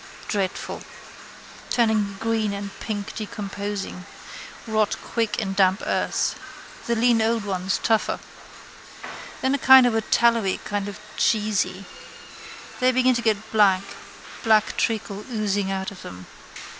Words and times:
Dreadful. 0.27 0.81
Turning 1.69 2.17
green 2.19 2.53
and 2.53 2.71
pink 2.79 3.13
decomposing. 3.13 4.07
Rot 4.65 4.97
quick 5.03 5.37
in 5.37 5.53
damp 5.53 5.83
earth. 5.85 6.39
The 6.87 6.95
lean 6.95 7.21
old 7.21 7.45
ones 7.45 7.79
tougher. 7.83 8.19
Then 9.41 9.53
a 9.53 9.59
kind 9.59 9.85
of 9.85 9.93
a 9.93 10.01
tallowy 10.01 10.57
kind 10.65 10.87
of 10.87 10.97
a 10.97 11.19
cheesy. 11.19 11.85
Then 12.79 12.95
begin 12.95 13.13
to 13.13 13.21
get 13.21 13.51
black, 13.51 13.83
black 14.43 14.75
treacle 14.75 15.23
oozing 15.31 15.71
out 15.71 15.91
of 15.91 16.01
them. 16.01 16.25